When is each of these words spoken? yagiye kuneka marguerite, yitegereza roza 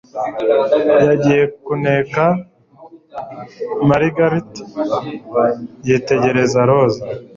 yagiye 1.07 1.43
kuneka 1.65 2.23
marguerite, 3.87 4.61
yitegereza 5.87 6.59
roza 6.69 7.03